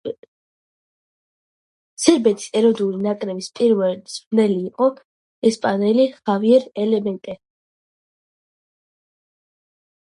სერბეთის 2.05 2.47
ეროვნული 2.61 3.01
ნაკრების 3.07 3.51
პირველი 3.59 3.99
მწვრთნელი 3.99 4.57
იყო 4.71 4.89
ესპანელი 5.51 6.09
ხავიერ 6.17 6.67
კლემენტე. 6.81 7.39